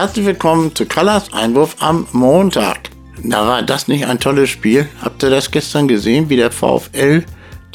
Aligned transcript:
Herzlich 0.00 0.24
willkommen 0.24 0.74
zu 0.74 0.86
Colors 0.86 1.30
Einwurf 1.34 1.76
am 1.78 2.06
Montag. 2.12 2.88
Na, 3.22 3.46
war 3.46 3.62
das 3.62 3.86
nicht 3.86 4.06
ein 4.06 4.18
tolles 4.18 4.48
Spiel? 4.48 4.88
Habt 5.02 5.22
ihr 5.22 5.28
das 5.28 5.50
gestern 5.50 5.88
gesehen, 5.88 6.30
wie 6.30 6.36
der 6.36 6.50
VfL 6.50 7.22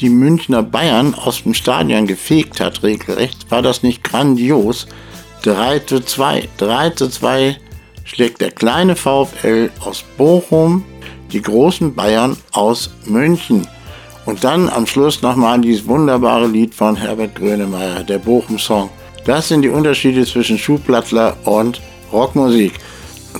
die 0.00 0.08
Münchner 0.08 0.64
Bayern 0.64 1.14
aus 1.14 1.44
dem 1.44 1.54
Stadion 1.54 2.08
gefegt 2.08 2.58
hat, 2.58 2.82
regelrecht? 2.82 3.48
War 3.52 3.62
das 3.62 3.84
nicht 3.84 4.02
grandios? 4.02 4.88
3 5.42 5.78
zu 5.78 6.00
2. 6.00 6.48
3 6.56 6.90
zu 6.90 7.08
2 7.10 7.58
schlägt 8.02 8.40
der 8.40 8.50
kleine 8.50 8.96
VfL 8.96 9.70
aus 9.78 10.02
Bochum 10.16 10.84
die 11.30 11.42
großen 11.42 11.94
Bayern 11.94 12.36
aus 12.50 12.90
München. 13.04 13.68
Und 14.24 14.42
dann 14.42 14.68
am 14.68 14.88
Schluss 14.88 15.22
nochmal 15.22 15.60
dieses 15.60 15.86
wunderbare 15.86 16.48
Lied 16.48 16.74
von 16.74 16.96
Herbert 16.96 17.36
Grönemeyer, 17.36 18.02
der 18.02 18.18
Bochum-Song. 18.18 18.90
Das 19.24 19.46
sind 19.46 19.62
die 19.62 19.68
Unterschiede 19.68 20.26
zwischen 20.26 20.58
Schuhplattler 20.58 21.36
und 21.44 21.80
Rockmusik. 22.12 22.74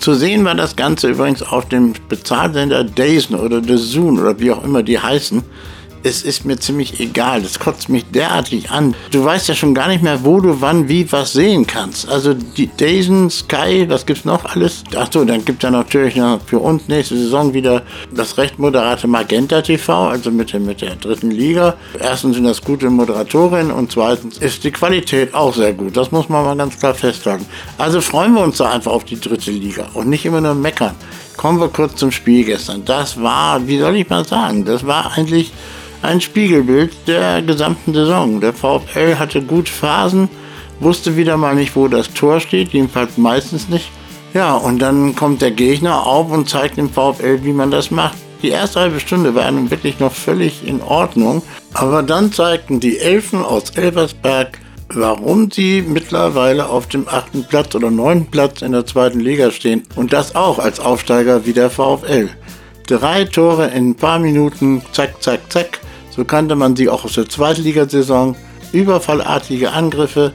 Zu 0.00 0.14
sehen 0.14 0.44
war 0.44 0.54
das 0.54 0.76
Ganze 0.76 1.08
übrigens 1.08 1.42
auf 1.42 1.68
dem 1.68 1.94
Bezahlsender 2.08 2.84
Dazen 2.84 3.34
oder 3.34 3.62
The 3.62 3.76
Zoom 3.76 4.18
oder 4.18 4.38
wie 4.38 4.52
auch 4.52 4.62
immer 4.62 4.82
die 4.82 4.98
heißen 4.98 5.42
es 6.06 6.22
ist 6.22 6.44
mir 6.44 6.56
ziemlich 6.56 7.00
egal. 7.00 7.42
Das 7.42 7.58
kotzt 7.58 7.88
mich 7.88 8.04
derartig 8.12 8.70
an. 8.70 8.94
Du 9.10 9.24
weißt 9.24 9.48
ja 9.48 9.54
schon 9.54 9.74
gar 9.74 9.88
nicht 9.88 10.02
mehr, 10.02 10.24
wo 10.24 10.40
du 10.40 10.60
wann 10.60 10.88
wie 10.88 11.10
was 11.10 11.32
sehen 11.32 11.66
kannst. 11.66 12.08
Also 12.08 12.32
die 12.32 12.70
Dazen, 12.76 13.28
Sky, 13.28 13.86
was 13.88 14.06
gibt's 14.06 14.24
noch 14.24 14.44
alles? 14.44 14.84
Achso, 14.94 15.24
dann 15.24 15.44
gibt 15.44 15.64
es 15.64 15.66
ja 15.66 15.70
natürlich 15.72 16.14
noch 16.14 16.40
für 16.46 16.60
uns 16.60 16.86
nächste 16.86 17.16
Saison 17.16 17.52
wieder 17.52 17.82
das 18.14 18.38
recht 18.38 18.58
moderate 18.58 19.08
Magenta 19.08 19.60
TV, 19.62 20.08
also 20.08 20.30
mit 20.30 20.46
mit 20.54 20.80
der 20.80 20.94
dritten 20.94 21.32
Liga. 21.32 21.74
Erstens 21.98 22.36
sind 22.36 22.44
das 22.44 22.62
gute 22.62 22.88
Moderatorinnen 22.88 23.72
und 23.72 23.90
zweitens 23.90 24.38
ist 24.38 24.62
die 24.62 24.70
Qualität 24.70 25.34
auch 25.34 25.54
sehr 25.54 25.72
gut. 25.72 25.96
Das 25.96 26.12
muss 26.12 26.28
man 26.28 26.44
mal 26.44 26.56
ganz 26.56 26.78
klar 26.78 26.94
festhalten. 26.94 27.46
Also 27.78 28.00
freuen 28.00 28.32
wir 28.34 28.42
uns 28.42 28.58
da 28.58 28.70
einfach 28.70 28.92
auf 28.92 29.04
die 29.04 29.20
dritte 29.20 29.50
Liga 29.50 29.88
und 29.94 30.08
nicht 30.08 30.24
immer 30.24 30.40
nur 30.40 30.54
meckern. 30.54 30.94
Kommen 31.36 31.58
wir 31.58 31.68
kurz 31.68 31.96
zum 31.96 32.12
Spiel 32.12 32.44
gestern. 32.44 32.84
Das 32.84 33.20
war, 33.20 33.66
wie 33.66 33.78
soll 33.78 33.96
ich 33.96 34.08
mal 34.08 34.24
sagen, 34.24 34.64
das 34.64 34.86
war 34.86 35.12
eigentlich 35.16 35.52
ein 36.06 36.20
Spiegelbild 36.20 36.92
der 37.06 37.42
gesamten 37.42 37.92
Saison. 37.92 38.40
Der 38.40 38.52
VfL 38.52 39.18
hatte 39.18 39.42
gute 39.42 39.70
Phasen, 39.70 40.28
wusste 40.80 41.16
wieder 41.16 41.36
mal 41.36 41.54
nicht, 41.54 41.76
wo 41.76 41.88
das 41.88 42.12
Tor 42.12 42.40
steht, 42.40 42.72
jedenfalls 42.72 43.18
meistens 43.18 43.68
nicht. 43.68 43.90
Ja, 44.32 44.54
und 44.54 44.80
dann 44.80 45.14
kommt 45.14 45.42
der 45.42 45.50
Gegner 45.50 46.06
auf 46.06 46.30
und 46.30 46.48
zeigt 46.48 46.76
dem 46.76 46.90
VfL, 46.90 47.40
wie 47.42 47.52
man 47.52 47.70
das 47.70 47.90
macht. 47.90 48.16
Die 48.42 48.50
erste 48.50 48.80
halbe 48.80 49.00
Stunde 49.00 49.34
war 49.34 49.50
nun 49.50 49.70
wirklich 49.70 49.98
noch 49.98 50.12
völlig 50.12 50.66
in 50.66 50.82
Ordnung, 50.82 51.42
aber 51.72 52.02
dann 52.02 52.32
zeigten 52.32 52.80
die 52.80 52.98
Elfen 52.98 53.42
aus 53.42 53.70
Elversberg, 53.70 54.58
warum 54.90 55.50
sie 55.50 55.82
mittlerweile 55.86 56.68
auf 56.68 56.86
dem 56.86 57.08
achten 57.08 57.44
Platz 57.44 57.74
oder 57.74 57.90
neunten 57.90 58.30
Platz 58.30 58.62
in 58.62 58.72
der 58.72 58.86
zweiten 58.86 59.20
Liga 59.20 59.50
stehen 59.50 59.84
und 59.96 60.12
das 60.12 60.36
auch 60.36 60.58
als 60.58 60.80
Aufsteiger 60.80 61.46
wie 61.46 61.54
der 61.54 61.70
VfL. 61.70 62.28
Drei 62.86 63.24
Tore 63.24 63.68
in 63.68 63.90
ein 63.90 63.94
paar 63.96 64.18
Minuten, 64.18 64.82
zack, 64.92 65.22
zack, 65.22 65.40
zack. 65.50 65.80
So 66.16 66.24
kannte 66.24 66.56
man 66.56 66.74
sie 66.74 66.88
auch 66.88 67.04
aus 67.04 67.12
der 67.12 67.28
Zweitligasaison. 67.28 68.34
Überfallartige 68.72 69.72
Angriffe, 69.72 70.32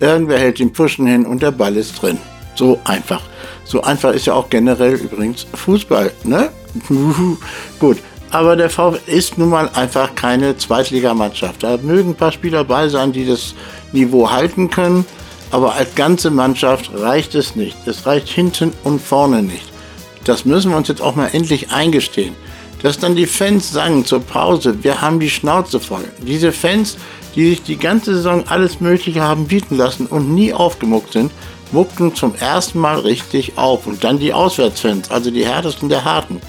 irgendwer 0.00 0.38
hält 0.38 0.58
den 0.60 0.72
Pushen 0.72 1.06
hin 1.06 1.26
und 1.26 1.42
der 1.42 1.50
Ball 1.50 1.76
ist 1.76 2.00
drin. 2.00 2.18
So 2.54 2.80
einfach. 2.84 3.22
So 3.64 3.82
einfach 3.82 4.12
ist 4.12 4.26
ja 4.26 4.34
auch 4.34 4.48
generell 4.48 4.94
übrigens 4.94 5.46
Fußball, 5.54 6.12
ne? 6.22 6.50
Gut, 7.78 7.98
aber 8.30 8.56
der 8.56 8.70
VfL 8.70 9.00
ist 9.06 9.36
nun 9.38 9.50
mal 9.50 9.68
einfach 9.74 10.14
keine 10.14 10.56
Zweitligamannschaft. 10.56 11.62
Da 11.62 11.78
mögen 11.78 12.10
ein 12.10 12.16
paar 12.16 12.32
Spieler 12.32 12.64
bei 12.64 12.88
sein, 12.88 13.12
die 13.12 13.26
das 13.26 13.54
Niveau 13.92 14.30
halten 14.30 14.70
können, 14.70 15.04
aber 15.50 15.74
als 15.74 15.94
ganze 15.94 16.30
Mannschaft 16.30 16.90
reicht 16.94 17.34
es 17.34 17.56
nicht. 17.56 17.76
Es 17.86 18.06
reicht 18.06 18.28
hinten 18.28 18.72
und 18.82 19.00
vorne 19.00 19.42
nicht. 19.42 19.72
Das 20.24 20.44
müssen 20.44 20.70
wir 20.70 20.76
uns 20.76 20.88
jetzt 20.88 21.02
auch 21.02 21.16
mal 21.16 21.28
endlich 21.32 21.70
eingestehen 21.70 22.34
dass 22.84 22.98
dann 22.98 23.16
die 23.16 23.26
Fans 23.26 23.72
sagen 23.72 24.04
zur 24.04 24.20
Pause, 24.20 24.84
wir 24.84 25.00
haben 25.00 25.18
die 25.18 25.30
Schnauze 25.30 25.80
voll. 25.80 26.04
Diese 26.18 26.52
Fans, 26.52 26.98
die 27.34 27.48
sich 27.48 27.62
die 27.62 27.78
ganze 27.78 28.14
Saison 28.14 28.44
alles 28.46 28.78
Mögliche 28.78 29.22
haben 29.22 29.46
bieten 29.46 29.78
lassen 29.78 30.04
und 30.04 30.34
nie 30.34 30.52
aufgemuckt 30.52 31.14
sind, 31.14 31.32
muckten 31.72 32.14
zum 32.14 32.34
ersten 32.34 32.78
Mal 32.78 32.98
richtig 32.98 33.56
auf. 33.56 33.86
Und 33.86 34.04
dann 34.04 34.18
die 34.18 34.34
Auswärtsfans, 34.34 35.10
also 35.10 35.30
die 35.30 35.46
härtesten 35.46 35.88
der 35.88 36.04
Harten. 36.04 36.42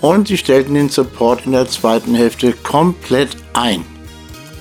Und 0.00 0.26
sie 0.26 0.38
stellten 0.38 0.74
den 0.74 0.88
Support 0.88 1.46
in 1.46 1.52
der 1.52 1.68
zweiten 1.68 2.16
Hälfte 2.16 2.52
komplett 2.52 3.36
ein. 3.52 3.84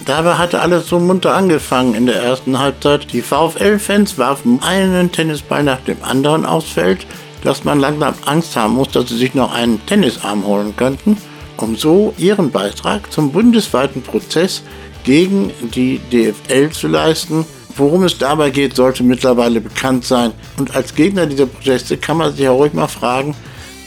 Dabei 0.06 0.36
hatte 0.36 0.62
alles 0.62 0.90
so 0.90 1.00
munter 1.00 1.34
angefangen 1.34 1.96
in 1.96 2.06
der 2.06 2.22
ersten 2.22 2.60
Halbzeit. 2.60 3.12
Die 3.14 3.24
VfL-Fans 3.24 4.20
warfen 4.20 4.62
einen 4.62 5.12
Tennisball 5.12 5.64
nach 5.64 5.80
dem 5.80 6.04
anderen 6.04 6.46
aufs 6.46 6.70
Feld 6.70 7.08
dass 7.44 7.64
man 7.64 7.80
langsam 7.80 8.14
Angst 8.26 8.56
haben 8.56 8.76
muss, 8.76 8.90
dass 8.90 9.10
sie 9.10 9.18
sich 9.18 9.34
noch 9.34 9.54
einen 9.54 9.86
Tennisarm 9.86 10.46
holen 10.46 10.76
könnten, 10.76 11.18
um 11.58 11.76
so 11.76 12.14
ihren 12.18 12.52
Beitrag 12.52 13.12
zum 13.12 13.32
bundesweiten 13.32 14.02
Prozess 14.02 14.64
gegen 15.04 15.52
die 15.76 16.00
DFL 16.12 16.70
zu 16.72 16.88
leisten. 16.88 17.46
Worum 17.76 18.04
es 18.04 18.18
dabei 18.18 18.50
geht, 18.50 18.76
sollte 18.76 19.04
mittlerweile 19.04 19.62
bekannt 19.62 20.04
sein. 20.04 20.32
Und 20.58 20.76
als 20.76 20.96
Gegner 20.96 21.26
dieser 21.26 21.46
Proteste 21.46 21.98
kann 21.98 22.18
man 22.18 22.32
sich 22.32 22.42
ja 22.42 22.52
ruhig 22.52 22.74
mal 22.74 22.88
fragen, 22.88 23.36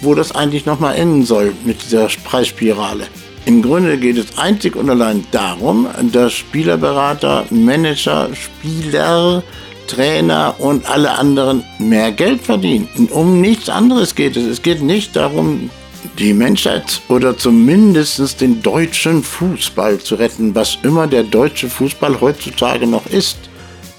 wo 0.00 0.14
das 0.14 0.34
eigentlich 0.34 0.66
nochmal 0.66 0.96
enden 0.96 1.24
soll 1.24 1.52
mit 1.64 1.82
dieser 1.82 2.08
Preisspirale. 2.24 3.06
Im 3.44 3.60
Grunde 3.60 3.98
geht 3.98 4.18
es 4.18 4.38
einzig 4.38 4.76
und 4.76 4.88
allein 4.88 5.26
darum, 5.32 5.88
dass 6.12 6.32
Spielerberater, 6.32 7.44
Manager, 7.50 8.28
Spieler 8.34 9.42
Trainer 9.86 10.54
und 10.58 10.88
alle 10.88 11.12
anderen 11.12 11.64
mehr 11.78 12.12
Geld 12.12 12.42
verdienen. 12.42 12.88
Um 13.10 13.40
nichts 13.40 13.68
anderes 13.68 14.14
geht 14.14 14.36
es. 14.36 14.44
Es 14.44 14.62
geht 14.62 14.82
nicht 14.82 15.16
darum, 15.16 15.70
die 16.18 16.34
Menschheit 16.34 17.00
oder 17.08 17.36
zumindest 17.36 18.40
den 18.40 18.62
deutschen 18.62 19.22
Fußball 19.22 19.98
zu 19.98 20.16
retten, 20.16 20.54
was 20.54 20.78
immer 20.82 21.06
der 21.06 21.22
deutsche 21.22 21.68
Fußball 21.68 22.20
heutzutage 22.20 22.86
noch 22.86 23.06
ist. 23.06 23.38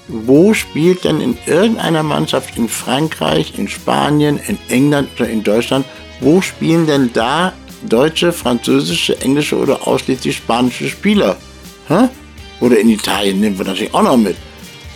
Wo 0.06 0.52
spielt 0.52 1.04
denn 1.04 1.20
in 1.20 1.38
irgendeiner 1.46 2.02
Mannschaft 2.02 2.58
in 2.58 2.68
Frankreich, 2.68 3.54
in 3.58 3.68
Spanien, 3.68 4.38
in 4.46 4.58
England 4.68 5.08
oder 5.16 5.28
in 5.28 5.42
Deutschland, 5.42 5.86
wo 6.20 6.42
spielen 6.42 6.86
denn 6.86 7.10
da 7.12 7.54
deutsche, 7.88 8.32
französische, 8.32 9.20
englische 9.22 9.56
oder 9.56 9.86
ausschließlich 9.86 10.36
spanische 10.36 10.88
Spieler? 10.88 11.36
Hä? 11.88 12.08
Oder 12.60 12.78
in 12.78 12.90
Italien 12.90 13.40
nehmen 13.40 13.58
wir 13.58 13.64
natürlich 13.64 13.94
auch 13.94 14.02
noch 14.02 14.16
mit. 14.16 14.36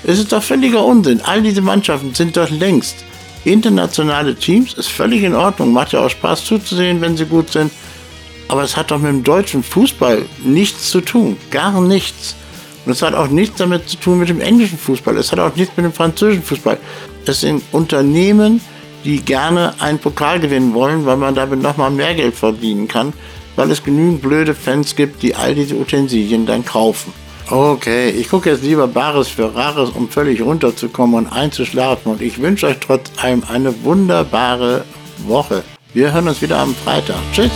Es 0.05 0.19
ist 0.19 0.33
doch 0.33 0.43
völliger 0.43 0.85
Unsinn. 0.85 1.21
All 1.23 1.43
diese 1.43 1.61
Mannschaften 1.61 2.15
sind 2.15 2.37
doch 2.37 2.51
längst 2.51 3.05
internationale 3.45 4.35
Teams. 4.35 4.75
Ist 4.75 4.89
völlig 4.89 5.23
in 5.23 5.35
Ordnung. 5.35 5.73
Macht 5.73 5.93
ja 5.93 6.01
auch 6.01 6.11
Spaß 6.11 6.45
zuzusehen, 6.45 7.01
wenn 7.01 7.17
sie 7.17 7.27
gut 7.27 7.51
sind. 7.51 7.73
Aber 8.49 8.63
es 8.63 8.77
hat 8.77 8.91
doch 8.91 8.99
mit 8.99 9.11
dem 9.11 9.25
deutschen 9.25 9.63
Fußball 9.63 10.25
nichts 10.45 10.91
zu 10.91 11.01
tun. 11.01 11.37
Gar 11.51 11.81
nichts. 11.81 12.35
Und 12.87 12.93
es 12.93 13.03
hat 13.03 13.15
auch 13.15 13.29
nichts 13.29 13.59
damit 13.59 13.89
zu 13.89 13.99
tun 13.99 14.19
mit 14.19 14.29
dem 14.29 14.41
englischen 14.41 14.79
Fußball. 14.79 15.17
Es 15.19 15.33
hat 15.33 15.39
auch 15.41 15.55
nichts 15.55 15.77
mit 15.77 15.85
dem 15.85 15.93
französischen 15.93 16.43
Fußball. 16.43 16.79
Es 17.27 17.41
sind 17.41 17.63
Unternehmen, 17.73 18.63
die 19.05 19.21
gerne 19.21 19.75
einen 19.79 19.99
Pokal 19.99 20.41
gewinnen 20.41 20.73
wollen, 20.73 21.05
weil 21.05 21.19
man 21.19 21.35
damit 21.35 21.61
nochmal 21.61 21.91
mehr 21.91 22.15
Geld 22.15 22.35
verdienen 22.35 22.89
kann, 22.89 23.13
weil 23.57 23.71
es 23.71 23.85
genügend 23.85 24.23
blöde 24.23 24.55
Fans 24.55 24.97
gibt, 24.97 25.23
die 25.23 25.35
all 25.35 25.55
diese 25.55 25.75
Utensilien 25.75 26.47
dann 26.47 26.65
kaufen. 26.65 27.13
Okay, 27.51 28.11
ich 28.11 28.29
gucke 28.29 28.51
jetzt 28.51 28.63
lieber 28.63 28.87
Bares 28.87 29.29
für 29.29 29.55
Rares, 29.55 29.91
um 29.91 30.11
völlig 30.11 30.43
runterzukommen 30.43 31.17
und 31.17 31.33
einzuschlafen. 31.33 32.13
Und 32.13 32.21
ich 32.21 32.43
wünsche 32.43 32.67
euch 32.67 32.79
trotz 32.79 33.11
allem 33.17 33.43
eine 33.49 33.85
wunderbare 33.85 34.85
Woche. 35.27 35.65
Wir 35.95 36.13
hören 36.13 36.29
uns 36.29 36.43
wieder 36.43 36.59
am 36.59 36.75
Freitag. 36.75 37.17
Tschüss. 37.33 37.51